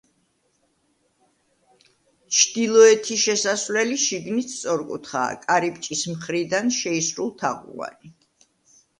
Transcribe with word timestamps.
ჩრდილოეთი 2.37 3.17
შესასვლელი 3.23 3.97
შიგნით 4.03 4.49
სწორკუთხაა, 4.53 5.35
კარიბჭის 5.43 6.01
მხრიდან 6.13 6.73
შეისრულთაღოვანი. 6.79 8.11